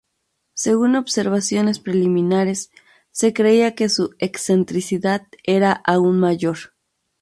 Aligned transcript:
Según 0.55 0.95
observaciones 0.95 1.77
preliminares 1.77 2.71
se 3.11 3.33
creía 3.33 3.75
que 3.75 3.87
su 3.87 4.15
excentricidad 4.17 5.27
era 5.43 5.73
aún 5.73 6.19
mayor. 6.19 6.73